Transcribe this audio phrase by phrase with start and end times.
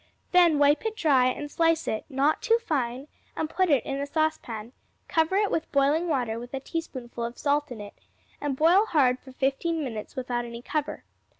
[0.31, 4.07] Then wipe it dry and slice it, not too fine, and put it in a
[4.07, 4.73] saucepan;
[5.07, 7.93] cover it with boiling water with a teaspoonful of salt in it,
[8.41, 11.03] and boil hard for fifteen minutes without any cover.